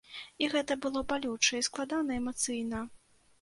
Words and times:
І 0.45 0.47
гэта 0.53 0.77
было 0.85 1.03
балюча 1.11 1.59
і 1.59 1.67
складана 1.69 2.17
эмацыйна. 2.23 2.83